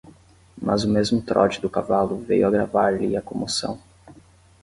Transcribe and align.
Mas 0.59 0.83
o 0.83 0.89
mesmo 0.89 1.21
trote 1.21 1.61
do 1.61 1.69
cavalo 1.69 2.17
veio 2.25 2.47
agravar-lhe 2.47 3.15
a 3.15 3.21
comoção. 3.21 3.77